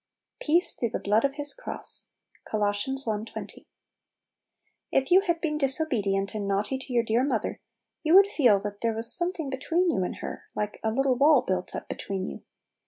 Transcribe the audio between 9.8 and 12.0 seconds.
you and her, like a little wall Little Pillows, 25 built up